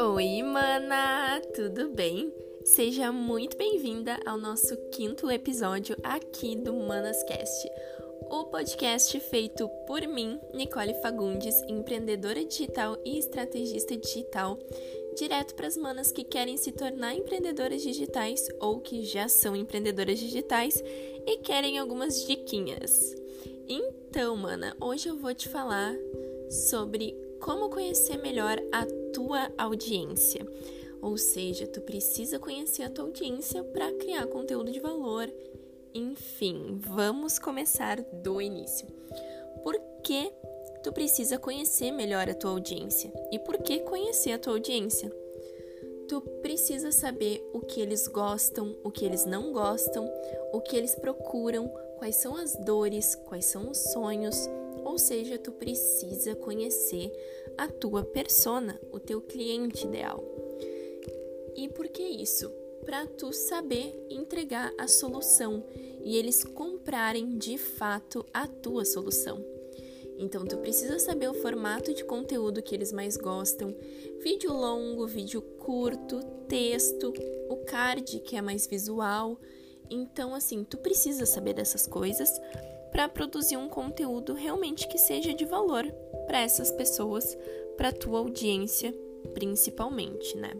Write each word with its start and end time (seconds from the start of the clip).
Oi, 0.00 0.42
mana! 0.42 1.42
Tudo 1.54 1.90
bem? 1.90 2.32
Seja 2.64 3.12
muito 3.12 3.56
bem-vinda 3.58 4.18
ao 4.24 4.38
nosso 4.38 4.74
quinto 4.90 5.30
episódio 5.30 5.94
aqui 6.02 6.56
do 6.56 6.72
Manascast, 6.72 7.68
o 8.30 8.44
podcast 8.44 9.20
feito 9.20 9.68
por 9.86 10.00
mim, 10.06 10.40
Nicole 10.54 10.94
Fagundes, 11.02 11.54
empreendedora 11.68 12.42
digital 12.42 12.96
e 13.04 13.18
estrategista 13.18 13.94
digital, 13.94 14.58
direto 15.14 15.54
para 15.54 15.66
as 15.66 15.76
manas 15.76 16.10
que 16.10 16.24
querem 16.24 16.56
se 16.56 16.72
tornar 16.72 17.14
empreendedoras 17.14 17.82
digitais 17.82 18.46
ou 18.60 18.80
que 18.80 19.02
já 19.02 19.28
são 19.28 19.54
empreendedoras 19.54 20.18
digitais 20.18 20.82
e 21.26 21.38
querem 21.38 21.78
algumas 21.78 22.26
diquinhas. 22.26 23.14
Então, 23.68 24.36
mana, 24.36 24.76
hoje 24.80 25.08
eu 25.08 25.16
vou 25.16 25.34
te 25.34 25.48
falar 25.48 25.94
sobre 26.50 27.16
como 27.40 27.70
conhecer 27.70 28.18
melhor 28.18 28.58
a 28.72 28.86
tua 29.12 29.50
audiência. 29.56 30.46
Ou 31.00 31.16
seja, 31.16 31.66
tu 31.66 31.80
precisa 31.80 32.38
conhecer 32.38 32.82
a 32.82 32.90
tua 32.90 33.04
audiência 33.04 33.62
para 33.62 33.92
criar 33.92 34.26
conteúdo 34.26 34.72
de 34.72 34.80
valor. 34.80 35.30
Enfim, 35.94 36.78
vamos 36.80 37.38
começar 37.38 38.00
do 38.00 38.40
início. 38.40 38.88
Por 39.62 39.78
que 40.02 40.30
tu 40.84 40.92
precisa 40.92 41.38
conhecer 41.38 41.90
melhor 41.90 42.28
a 42.28 42.34
tua 42.34 42.50
audiência? 42.50 43.10
E 43.32 43.38
por 43.38 43.56
que 43.56 43.80
conhecer 43.80 44.32
a 44.32 44.38
tua 44.38 44.52
audiência? 44.52 45.10
Tu 46.06 46.20
precisa 46.42 46.92
saber 46.92 47.42
o 47.54 47.60
que 47.60 47.80
eles 47.80 48.06
gostam, 48.06 48.76
o 48.84 48.90
que 48.90 49.06
eles 49.06 49.24
não 49.24 49.50
gostam, 49.50 50.06
o 50.52 50.60
que 50.60 50.76
eles 50.76 50.94
procuram, 50.94 51.68
quais 51.96 52.16
são 52.16 52.36
as 52.36 52.54
dores, 52.56 53.14
quais 53.14 53.46
são 53.46 53.70
os 53.70 53.78
sonhos, 53.78 54.36
ou 54.84 54.98
seja, 54.98 55.38
tu 55.38 55.52
precisa 55.52 56.34
conhecer 56.34 57.10
a 57.56 57.66
tua 57.66 58.04
persona, 58.04 58.78
o 58.92 59.00
teu 59.00 59.22
cliente 59.22 59.86
ideal. 59.86 60.22
E 61.56 61.66
por 61.70 61.88
que 61.88 62.02
isso? 62.02 62.50
Para 62.84 63.06
tu 63.06 63.32
saber 63.32 64.06
entregar 64.10 64.70
a 64.76 64.86
solução 64.86 65.64
e 66.02 66.18
eles 66.18 66.44
comprarem 66.44 67.38
de 67.38 67.56
fato 67.56 68.26
a 68.34 68.46
tua 68.46 68.84
solução. 68.84 69.53
Então 70.18 70.44
tu 70.44 70.58
precisa 70.58 70.98
saber 70.98 71.28
o 71.28 71.34
formato 71.34 71.92
de 71.92 72.04
conteúdo 72.04 72.62
que 72.62 72.74
eles 72.74 72.92
mais 72.92 73.16
gostam, 73.16 73.74
vídeo 74.22 74.52
longo, 74.52 75.06
vídeo 75.06 75.42
curto, 75.42 76.20
texto, 76.48 77.12
o 77.48 77.56
card 77.64 78.20
que 78.20 78.36
é 78.36 78.42
mais 78.42 78.66
visual. 78.66 79.38
Então 79.90 80.34
assim, 80.34 80.64
tu 80.64 80.78
precisa 80.78 81.26
saber 81.26 81.54
dessas 81.54 81.86
coisas 81.86 82.30
para 82.90 83.08
produzir 83.08 83.56
um 83.56 83.68
conteúdo 83.68 84.34
realmente 84.34 84.86
que 84.86 84.98
seja 84.98 85.34
de 85.34 85.44
valor 85.44 85.84
para 86.26 86.40
essas 86.40 86.70
pessoas, 86.70 87.36
para 87.76 87.92
tua 87.92 88.20
audiência, 88.20 88.94
principalmente, 89.34 90.36
né? 90.36 90.52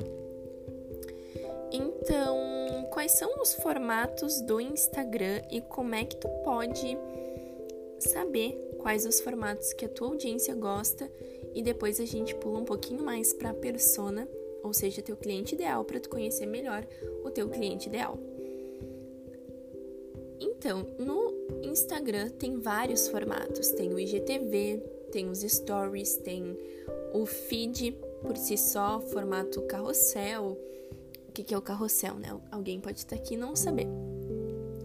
Então, 1.70 2.88
quais 2.92 3.12
são 3.12 3.40
os 3.40 3.54
formatos 3.54 4.40
do 4.42 4.60
Instagram 4.60 5.42
e 5.50 5.60
como 5.60 5.94
é 5.94 6.04
que 6.04 6.16
tu 6.16 6.28
pode 6.44 6.96
saber 7.98 8.56
quais 8.84 9.06
os 9.06 9.18
formatos 9.18 9.72
que 9.72 9.86
a 9.86 9.88
tua 9.88 10.08
audiência 10.08 10.54
gosta 10.54 11.10
e 11.54 11.62
depois 11.62 11.98
a 11.98 12.04
gente 12.04 12.34
pula 12.34 12.58
um 12.58 12.66
pouquinho 12.66 13.02
mais 13.02 13.32
para 13.32 13.48
a 13.48 13.54
persona, 13.54 14.28
ou 14.62 14.74
seja, 14.74 15.00
teu 15.00 15.16
cliente 15.16 15.54
ideal 15.54 15.82
para 15.86 15.98
tu 15.98 16.10
conhecer 16.10 16.44
melhor 16.44 16.86
o 17.24 17.30
teu 17.30 17.48
cliente 17.48 17.88
ideal. 17.88 18.18
Então, 20.38 20.86
no 20.98 21.32
Instagram 21.62 22.28
tem 22.28 22.60
vários 22.60 23.08
formatos. 23.08 23.70
Tem 23.70 23.90
o 23.90 23.98
IGTV, 23.98 24.82
tem 25.10 25.30
os 25.30 25.40
stories, 25.40 26.18
tem 26.18 26.54
o 27.14 27.24
feed 27.24 27.92
por 28.20 28.36
si 28.36 28.58
só, 28.58 29.00
formato 29.00 29.62
carrossel. 29.62 30.58
O 31.26 31.32
que, 31.32 31.54
é 31.54 31.56
o 31.56 31.62
carrossel, 31.62 32.16
né? 32.16 32.38
Alguém 32.50 32.78
pode 32.80 32.98
estar 32.98 33.16
aqui 33.16 33.32
e 33.32 33.38
não 33.38 33.56
saber. 33.56 33.88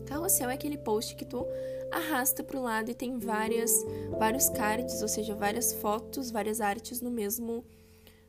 Carrossel 0.09 0.49
é 0.49 0.55
aquele 0.55 0.77
post 0.77 1.15
que 1.15 1.23
tu 1.23 1.45
arrasta 1.91 2.43
para 2.43 2.59
o 2.59 2.63
lado 2.63 2.89
e 2.89 2.95
tem 2.95 3.19
várias, 3.19 3.71
vários 4.17 4.49
cards, 4.49 5.03
ou 5.03 5.07
seja, 5.07 5.35
várias 5.35 5.71
fotos, 5.73 6.31
várias 6.31 6.59
artes 6.59 6.99
no 6.99 7.11
mesmo 7.11 7.63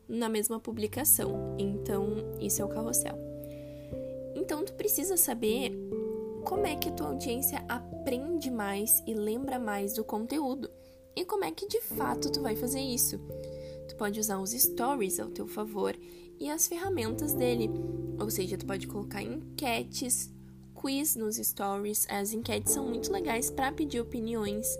na 0.06 0.28
mesma 0.28 0.60
publicação. 0.60 1.56
Então, 1.58 2.36
isso 2.38 2.60
é 2.60 2.64
o 2.64 2.68
carrossel. 2.68 3.16
Então, 4.34 4.64
tu 4.64 4.74
precisa 4.74 5.16
saber 5.16 5.72
como 6.44 6.66
é 6.66 6.74
que 6.74 6.88
a 6.88 6.92
tua 6.92 7.08
audiência 7.08 7.64
aprende 7.68 8.50
mais 8.50 9.02
e 9.06 9.14
lembra 9.14 9.58
mais 9.58 9.94
do 9.94 10.04
conteúdo 10.04 10.68
e 11.16 11.24
como 11.24 11.44
é 11.44 11.50
que 11.50 11.66
de 11.66 11.80
fato 11.80 12.30
tu 12.30 12.42
vai 12.42 12.56
fazer 12.56 12.80
isso. 12.80 13.18
Tu 13.88 13.96
pode 13.96 14.18
usar 14.20 14.38
os 14.38 14.50
stories 14.50 15.18
ao 15.18 15.30
teu 15.30 15.46
favor 15.46 15.96
e 16.38 16.50
as 16.50 16.66
ferramentas 16.66 17.32
dele, 17.32 17.70
ou 18.18 18.30
seja, 18.30 18.58
tu 18.58 18.66
pode 18.66 18.86
colocar 18.86 19.22
enquetes, 19.22 20.30
quiz 20.80 21.16
nos 21.16 21.36
stories. 21.36 22.06
As 22.08 22.32
enquetes 22.32 22.72
são 22.72 22.86
muito 22.86 23.12
legais 23.12 23.50
para 23.50 23.72
pedir 23.72 24.00
opiniões. 24.00 24.78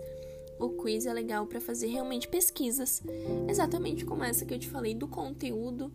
O 0.59 0.69
quiz 0.69 1.05
é 1.05 1.13
legal 1.13 1.45
para 1.45 1.59
fazer 1.59 1.87
realmente 1.87 2.27
pesquisas, 2.27 3.01
exatamente 3.49 4.05
como 4.05 4.23
essa 4.23 4.45
que 4.45 4.53
eu 4.53 4.59
te 4.59 4.67
falei 4.69 4.93
do 4.93 5.07
conteúdo 5.07 5.91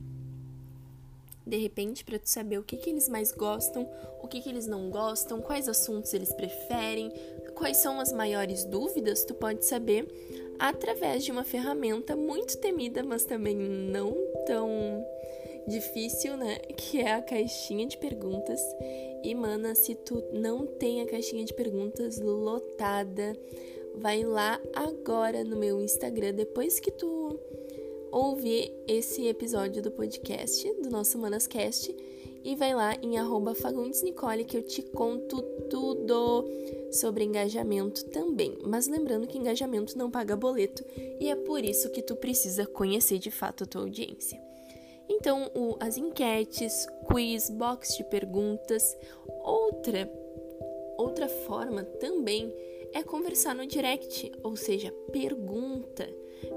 de 1.47 1.56
repente, 1.56 2.05
para 2.05 2.19
tu 2.19 2.28
saber 2.28 2.59
o 2.59 2.65
que, 2.65 2.77
que 2.77 2.91
eles 2.91 3.09
mais 3.09 3.31
gostam, 3.31 3.89
o 4.21 4.27
que, 4.27 4.41
que 4.41 4.49
eles 4.49 4.67
não 4.67 4.91
gostam, 4.91 5.41
quais 5.41 5.69
assuntos 5.69 6.12
eles 6.12 6.33
preferem, 6.33 7.12
quais 7.55 7.77
são 7.77 8.00
as 8.00 8.12
maiores 8.12 8.65
dúvidas, 8.65 9.25
tu 9.25 9.33
pode 9.33 9.65
saber 9.65 10.09
através 10.59 11.25
de 11.25 11.31
uma 11.31 11.44
ferramenta 11.44 12.17
muito 12.17 12.59
temida, 12.59 13.03
mas 13.05 13.25
também 13.25 13.55
não 13.55 14.12
tão 14.44 14.69
difícil, 15.69 16.37
né? 16.37 16.59
Que 16.77 17.00
é 17.00 17.12
a 17.12 17.23
caixinha 17.23 17.87
de 17.87 17.97
perguntas. 17.97 18.61
E, 19.22 19.34
mana, 19.34 19.75
se 19.75 19.94
tu 19.94 20.22
não 20.32 20.66
tem 20.66 21.03
a 21.03 21.06
caixinha 21.06 21.44
de 21.44 21.53
perguntas 21.53 22.21
lotada, 22.21 23.37
vai 23.97 24.25
lá 24.25 24.60
agora 24.75 25.44
no 25.44 25.56
meu 25.56 25.81
Instagram, 25.81 26.34
depois 26.34 26.78
que 26.78 26.91
tu 26.91 27.38
ouvir 28.10 28.72
esse 28.87 29.26
episódio 29.26 29.82
do 29.82 29.91
podcast, 29.91 30.72
do 30.81 30.91
nosso 30.91 31.19
Manascast, 31.19 31.94
e 32.47 32.55
vai 32.55 32.72
lá 32.72 32.94
em 33.03 33.19
arroba 33.19 33.53
Nicole 34.05 34.44
que 34.44 34.56
eu 34.56 34.62
te 34.62 34.81
conto 34.81 35.43
tudo 35.69 36.49
sobre 36.93 37.25
engajamento 37.25 38.05
também. 38.05 38.56
Mas 38.65 38.87
lembrando 38.87 39.26
que 39.26 39.37
engajamento 39.37 39.99
não 39.99 40.09
paga 40.10 40.37
boleto 40.37 40.84
e 41.21 41.28
é 41.28 41.34
por 41.34 41.65
isso 41.65 41.91
que 41.91 42.00
tu 42.00 42.15
precisa 42.15 42.65
conhecer 42.65 43.19
de 43.19 43.32
fato 43.32 43.65
a 43.65 43.66
tua 43.66 43.82
audiência. 43.82 44.45
Então, 45.09 45.50
o, 45.55 45.77
as 45.81 45.97
enquetes, 45.97 46.87
quiz, 47.11 47.50
box 47.50 47.97
de 47.97 48.05
perguntas, 48.05 48.97
outra 49.43 50.11
outra 50.99 51.28
forma 51.28 51.84
também 51.84 52.53
é 52.93 53.03
conversar 53.03 53.55
no 53.55 53.67
direct, 53.67 54.33
ou 54.43 54.56
seja, 54.56 54.93
pergunta. 55.12 56.09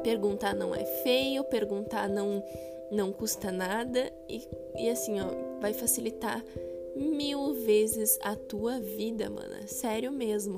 Perguntar 0.04 0.54
não 0.54 0.74
é 0.74 0.86
feio, 1.04 1.44
perguntar 1.44 2.10
não 2.10 2.44
não 2.92 3.12
custa 3.12 3.52
nada 3.52 4.12
e, 4.28 4.42
e 4.76 4.90
assim, 4.90 5.20
ó, 5.20 5.28
vai 5.60 5.74
facilitar 5.74 6.44
mil 6.96 7.54
vezes 7.54 8.18
a 8.22 8.36
tua 8.36 8.80
vida, 8.80 9.30
mana. 9.30 9.68
Sério 9.68 10.12
mesmo. 10.12 10.58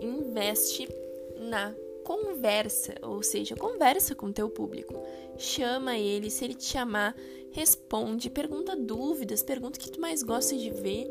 Investe 0.00 0.88
na 1.36 1.74
conversa, 2.04 2.94
ou 3.02 3.22
seja, 3.22 3.56
conversa 3.56 4.14
com 4.14 4.32
teu 4.32 4.48
público. 4.48 4.94
Chama 5.36 5.96
ele, 5.96 6.30
se 6.30 6.44
ele 6.44 6.54
te 6.54 6.64
chamar, 6.64 7.16
responde, 7.50 8.30
pergunta 8.30 8.76
dúvidas, 8.76 9.42
pergunta 9.42 9.78
o 9.78 9.82
que 9.82 9.90
tu 9.90 10.00
mais 10.00 10.22
gosta 10.22 10.56
de 10.56 10.70
ver. 10.70 11.08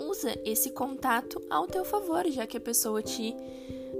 Usa 0.00 0.38
esse 0.44 0.70
contato 0.70 1.40
ao 1.50 1.66
teu 1.66 1.84
favor, 1.84 2.26
já 2.30 2.46
que 2.46 2.56
a 2.56 2.60
pessoa 2.60 3.02
te 3.02 3.34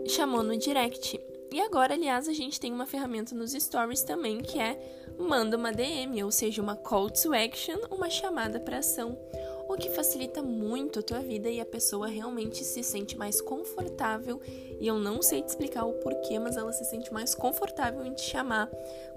chamou 0.06 0.42
no 0.42 0.56
direct. 0.56 1.20
E 1.52 1.60
agora, 1.60 1.94
aliás, 1.94 2.28
a 2.28 2.32
gente 2.32 2.60
tem 2.60 2.72
uma 2.72 2.86
ferramenta 2.86 3.34
nos 3.34 3.52
stories 3.52 4.02
também 4.02 4.38
que 4.38 4.58
é 4.58 4.78
manda 5.18 5.56
uma 5.56 5.72
DM, 5.72 6.22
ou 6.22 6.30
seja, 6.30 6.62
uma 6.62 6.76
call 6.76 7.10
to 7.10 7.34
action, 7.34 7.76
uma 7.90 8.08
chamada 8.08 8.58
para 8.58 8.78
ação, 8.78 9.10
o 9.10 9.39
que 9.80 9.90
facilita 9.90 10.42
muito 10.42 10.98
a 10.98 11.02
tua 11.02 11.20
vida 11.20 11.48
e 11.48 11.60
a 11.60 11.64
pessoa 11.64 12.06
realmente 12.06 12.62
se 12.62 12.82
sente 12.82 13.16
mais 13.16 13.40
confortável. 13.40 14.40
E 14.78 14.86
eu 14.86 14.98
não 14.98 15.22
sei 15.22 15.42
te 15.42 15.48
explicar 15.48 15.84
o 15.84 15.94
porquê, 15.94 16.38
mas 16.38 16.56
ela 16.56 16.72
se 16.72 16.84
sente 16.84 17.12
mais 17.12 17.34
confortável 17.34 18.04
em 18.04 18.12
te 18.12 18.22
chamar 18.22 18.70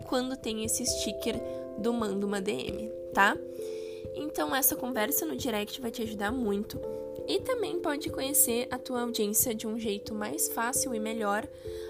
quando 0.08 0.38
tem 0.38 0.64
esse 0.64 0.86
sticker 0.86 1.36
do 1.78 1.94
manda 1.94 2.26
uma 2.26 2.42
DM, 2.42 2.90
tá? 3.14 3.38
Então 4.16 4.56
essa 4.56 4.76
conversa 4.76 5.26
no 5.26 5.36
direct 5.36 5.82
vai 5.82 5.92
te 5.92 6.02
ajudar 6.02 6.32
muito 6.32 6.80
e 7.28 7.40
também 7.40 7.80
pode 7.80 8.10
conhecer 8.10 8.68
a 8.70 8.78
tua 8.78 9.02
audiência 9.02 9.54
de 9.54 9.68
um 9.68 9.78
jeito 9.78 10.14
mais 10.14 10.48
fácil 10.50 10.94
e 10.94 11.00
melhor 11.00 11.48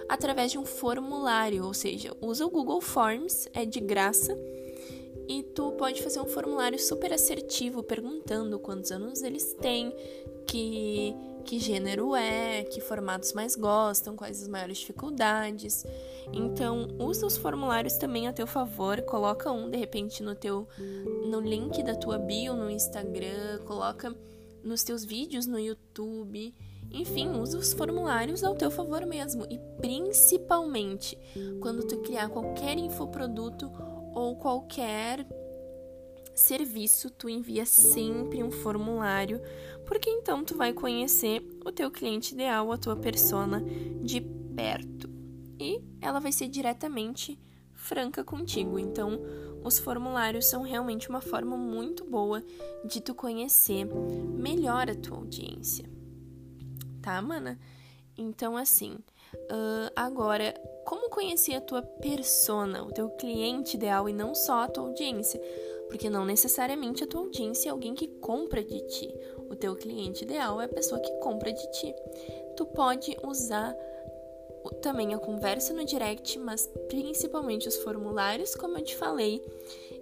através 0.07 0.51
de 0.51 0.57
um 0.57 0.65
formulário, 0.65 1.65
ou 1.65 1.73
seja, 1.73 2.15
usa 2.21 2.45
o 2.45 2.49
Google 2.49 2.81
Forms, 2.81 3.47
é 3.53 3.65
de 3.65 3.79
graça. 3.79 4.37
E 5.27 5.43
tu 5.43 5.71
pode 5.73 6.01
fazer 6.01 6.19
um 6.19 6.25
formulário 6.25 6.77
super 6.79 7.13
assertivo 7.13 7.81
perguntando 7.81 8.59
quantos 8.59 8.91
anos 8.91 9.21
eles 9.21 9.53
têm, 9.53 9.93
que 10.47 11.15
que 11.43 11.59
gênero 11.59 12.15
é, 12.15 12.63
que 12.63 12.79
formatos 12.79 13.33
mais 13.33 13.55
gostam, 13.55 14.15
quais 14.15 14.41
as 14.41 14.47
maiores 14.47 14.77
dificuldades. 14.77 15.85
Então, 16.31 16.87
usa 16.97 17.25
os 17.25 17.37
formulários 17.37 17.95
também 17.97 18.27
a 18.27 18.33
teu 18.33 18.47
favor, 18.47 19.01
coloca 19.01 19.51
um 19.51 19.69
de 19.69 19.77
repente 19.77 20.23
no 20.23 20.35
teu 20.35 20.67
no 21.29 21.39
link 21.39 21.83
da 21.83 21.95
tua 21.95 22.17
bio 22.17 22.55
no 22.55 22.69
Instagram, 22.69 23.59
coloca 23.65 24.15
nos 24.63 24.83
teus 24.83 25.03
vídeos 25.03 25.45
no 25.45 25.59
YouTube. 25.59 26.55
Enfim, 26.91 27.29
usa 27.31 27.57
os 27.57 27.73
formulários 27.73 28.43
ao 28.43 28.55
teu 28.55 28.69
favor 28.69 29.05
mesmo 29.05 29.45
e 29.49 29.59
principalmente 29.81 31.17
quando 31.59 31.85
tu 31.87 31.97
criar 31.97 32.29
qualquer 32.29 32.77
infoproduto 32.77 33.71
ou 34.13 34.35
qualquer 34.37 35.25
serviço, 36.35 37.09
tu 37.09 37.29
envia 37.29 37.65
sempre 37.65 38.43
um 38.43 38.51
formulário, 38.51 39.39
porque 39.85 40.09
então 40.09 40.43
tu 40.43 40.57
vai 40.57 40.73
conhecer 40.73 41.45
o 41.65 41.71
teu 41.71 41.91
cliente 41.91 42.33
ideal, 42.33 42.71
a 42.71 42.77
tua 42.77 42.95
persona 42.95 43.63
de 44.01 44.21
perto. 44.55 45.09
E 45.59 45.81
ela 46.01 46.19
vai 46.19 46.31
ser 46.31 46.47
diretamente 46.47 47.39
franca 47.73 48.23
contigo. 48.23 48.79
Então, 48.79 49.19
os 49.63 49.79
formulários 49.79 50.45
são 50.45 50.63
realmente 50.63 51.09
uma 51.09 51.21
forma 51.21 51.55
muito 51.55 52.05
boa 52.05 52.43
de 52.85 53.01
tu 53.01 53.13
conhecer 53.13 53.85
melhor 53.85 54.89
a 54.89 54.95
tua 54.95 55.17
audiência. 55.17 55.89
Tá, 57.01 57.21
mana? 57.21 57.59
Então, 58.17 58.55
assim, 58.55 58.93
uh, 59.35 59.91
agora, 59.95 60.53
como 60.85 61.09
conhecer 61.09 61.55
a 61.55 61.61
tua 61.61 61.81
persona, 61.81 62.83
o 62.83 62.91
teu 62.91 63.09
cliente 63.09 63.75
ideal 63.75 64.07
e 64.07 64.13
não 64.13 64.35
só 64.35 64.61
a 64.61 64.67
tua 64.67 64.83
audiência? 64.83 65.41
porque 65.93 66.09
não 66.09 66.25
necessariamente 66.25 67.03
a 67.03 67.07
tua 67.07 67.21
audiência 67.21 67.69
é 67.69 67.71
alguém 67.71 67.93
que 67.93 68.07
compra 68.07 68.63
de 68.63 68.79
ti. 68.87 69.15
O 69.47 69.55
teu 69.55 69.75
cliente 69.75 70.23
ideal 70.23 70.59
é 70.59 70.65
a 70.65 70.67
pessoa 70.67 70.99
que 70.99 71.11
compra 71.19 71.53
de 71.53 71.71
ti. 71.71 71.93
Tu 72.57 72.65
pode 72.65 73.15
usar 73.23 73.75
também 74.81 75.13
a 75.13 75.19
conversa 75.19 75.71
no 75.71 75.85
direct, 75.85 76.39
mas 76.39 76.67
principalmente 76.89 77.67
os 77.67 77.75
formulários, 77.77 78.55
como 78.55 78.79
eu 78.79 78.83
te 78.83 78.95
falei, 78.95 79.39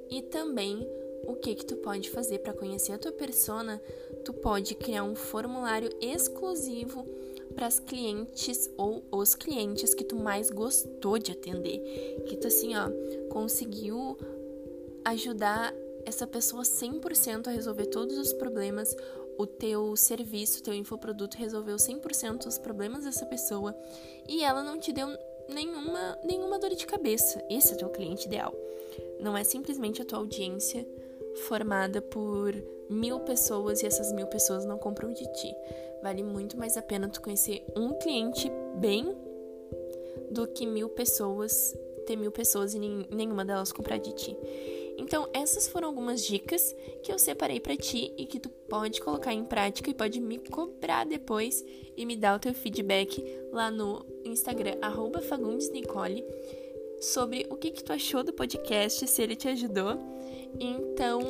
e 0.09 0.21
também 0.21 0.87
o 1.27 1.35
que 1.35 1.55
que 1.55 1.65
tu 1.65 1.75
pode 1.75 2.09
fazer 2.09 2.39
para 2.39 2.53
conhecer 2.53 2.93
a 2.93 2.97
tua 2.97 3.11
persona? 3.11 3.81
Tu 4.23 4.33
pode 4.33 4.75
criar 4.75 5.03
um 5.03 5.13
formulário 5.13 5.89
exclusivo 5.99 7.05
para 7.51 7.67
as 7.67 7.79
clientes 7.79 8.69
ou 8.77 9.03
os 9.11 9.35
clientes 9.35 9.93
que 9.93 10.03
tu 10.03 10.15
mais 10.15 10.49
gostou 10.49 11.17
de 11.17 11.31
atender, 11.31 12.23
que 12.27 12.37
tu 12.37 12.47
assim, 12.47 12.73
ó, 12.75 12.89
conseguiu 13.29 14.17
ajudar 15.05 15.73
essa 16.05 16.25
pessoa 16.25 16.63
100% 16.63 17.47
a 17.47 17.51
resolver 17.51 17.85
todos 17.87 18.17
os 18.17 18.33
problemas, 18.33 18.95
o 19.37 19.45
teu 19.45 19.95
serviço, 19.95 20.63
teu 20.63 20.73
infoproduto 20.73 21.37
resolveu 21.37 21.75
100% 21.75 22.45
dos 22.45 22.57
problemas 22.57 23.05
dessa 23.05 23.25
pessoa 23.25 23.75
e 24.27 24.43
ela 24.43 24.63
não 24.63 24.79
te 24.79 24.91
deu 24.91 25.07
nenhuma, 25.49 26.17
nenhuma 26.23 26.59
dor 26.59 26.71
de 26.71 26.85
cabeça. 26.85 27.43
Esse 27.49 27.71
é 27.71 27.75
o 27.75 27.79
teu 27.79 27.89
cliente 27.89 28.27
ideal. 28.27 28.53
Não 29.19 29.37
é 29.37 29.43
simplesmente 29.43 30.01
a 30.01 30.05
tua 30.05 30.19
audiência 30.19 30.87
formada 31.47 32.01
por 32.01 32.53
mil 32.89 33.19
pessoas 33.21 33.81
e 33.81 33.85
essas 33.85 34.11
mil 34.11 34.27
pessoas 34.27 34.65
não 34.65 34.77
compram 34.77 35.13
de 35.13 35.23
ti. 35.33 35.55
Vale 36.01 36.23
muito 36.23 36.57
mais 36.57 36.77
a 36.77 36.81
pena 36.81 37.07
tu 37.07 37.21
conhecer 37.21 37.63
um 37.75 37.93
cliente 37.93 38.51
bem 38.77 39.15
do 40.29 40.47
que 40.47 40.65
mil 40.65 40.89
pessoas, 40.89 41.75
ter 42.05 42.15
mil 42.15 42.31
pessoas 42.31 42.73
e 42.73 42.79
nenhuma 42.79 43.45
delas 43.45 43.71
comprar 43.71 43.97
de 43.97 44.13
ti. 44.13 44.37
Então, 44.97 45.27
essas 45.33 45.67
foram 45.67 45.87
algumas 45.87 46.23
dicas 46.23 46.75
que 47.01 47.11
eu 47.11 47.17
separei 47.17 47.59
para 47.59 47.75
ti 47.75 48.13
e 48.17 48.25
que 48.25 48.39
tu 48.39 48.49
pode 48.49 49.01
colocar 49.01 49.33
em 49.33 49.43
prática 49.43 49.89
e 49.89 49.93
pode 49.93 50.19
me 50.19 50.37
cobrar 50.37 51.05
depois 51.05 51.63
e 51.97 52.05
me 52.05 52.15
dar 52.15 52.35
o 52.35 52.39
teu 52.39 52.53
feedback 52.53 53.23
lá 53.51 53.71
no 53.71 54.05
Instagram 54.23 54.75
@fagundesnicole 55.27 56.23
sobre 57.01 57.47
o 57.49 57.55
que 57.55 57.71
que 57.71 57.83
tu 57.83 57.91
achou 57.91 58.23
do 58.23 58.31
podcast, 58.31 59.07
se 59.07 59.21
ele 59.21 59.35
te 59.35 59.47
ajudou. 59.49 59.97
Então, 60.59 61.21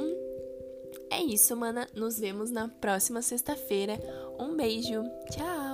é 1.10 1.22
isso, 1.22 1.56
mana. 1.56 1.88
Nos 1.96 2.20
vemos 2.20 2.52
na 2.52 2.68
próxima 2.68 3.22
sexta-feira. 3.22 4.00
Um 4.40 4.56
beijo. 4.56 5.04
Tchau. 5.32 5.71